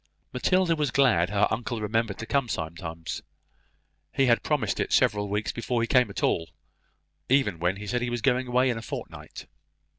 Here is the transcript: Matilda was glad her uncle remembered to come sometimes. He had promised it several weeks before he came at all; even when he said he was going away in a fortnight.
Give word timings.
Matilda 0.33 0.75
was 0.75 0.89
glad 0.89 1.29
her 1.29 1.47
uncle 1.51 1.79
remembered 1.79 2.17
to 2.17 2.25
come 2.25 2.49
sometimes. 2.49 3.21
He 4.11 4.25
had 4.25 4.41
promised 4.41 4.79
it 4.79 4.91
several 4.91 5.29
weeks 5.29 5.51
before 5.51 5.79
he 5.79 5.87
came 5.87 6.09
at 6.09 6.23
all; 6.23 6.49
even 7.29 7.59
when 7.59 7.75
he 7.75 7.85
said 7.85 8.01
he 8.01 8.09
was 8.09 8.23
going 8.23 8.47
away 8.47 8.71
in 8.71 8.79
a 8.79 8.81
fortnight. 8.81 9.45